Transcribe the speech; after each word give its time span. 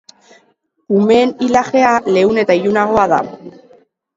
Kumeen 0.93 1.33
ilajea 1.49 1.91
leun 2.17 2.43
eta 2.45 2.59
ilunagoa 2.63 3.05
da. 3.13 3.21